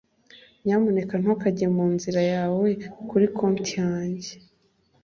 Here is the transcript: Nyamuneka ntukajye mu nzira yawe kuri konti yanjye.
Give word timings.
Nyamuneka 0.65 1.13
ntukajye 1.21 1.65
mu 1.75 1.85
nzira 1.95 2.21
yawe 2.33 2.69
kuri 3.09 3.25
konti 3.37 3.71
yanjye. 3.81 4.31